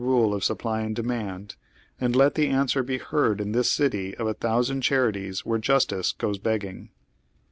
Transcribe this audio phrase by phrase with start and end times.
[0.03, 1.55] rule of supply and demand,
[1.99, 6.11] and let the answer be heard in this city of a thousand charities where justice
[6.11, 6.89] goes beg ging.